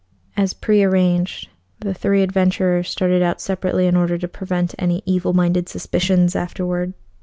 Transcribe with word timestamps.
As 0.35 0.55
prearranged, 0.55 1.47
the 1.79 1.93
three 1.93 2.23
adventurers 2.23 2.89
started 2.89 3.21
out 3.21 3.39
separately 3.39 3.85
in 3.85 3.95
order 3.95 4.17
to 4.17 4.27
prevent 4.27 4.73
any 4.79 5.03
evil 5.05 5.33
minded 5.33 5.69
suspicions 5.69 6.35
afterward. 6.35 6.95